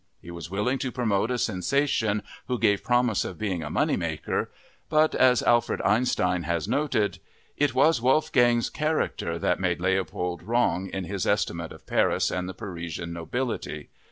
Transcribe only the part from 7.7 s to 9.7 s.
was Wolfgang's character that